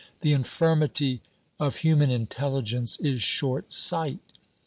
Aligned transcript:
The 0.21 0.33
infirmity 0.33 1.21
of 1.59 1.75
human 1.75 2.09
intelligence 2.09 2.97
is 3.01 3.21
short 3.21 3.71
sight. 3.71 4.17